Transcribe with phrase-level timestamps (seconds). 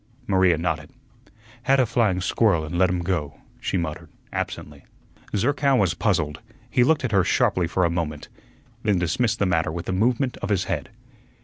[0.25, 0.89] Maria nodded.
[1.61, 4.83] "Had a flying squirrel an' let him go," she muttered, absently.
[5.35, 6.39] Zerkow was puzzled;
[6.71, 8.27] he looked at her sharply for a moment,
[8.81, 10.89] then dismissed the matter with a movement of his head.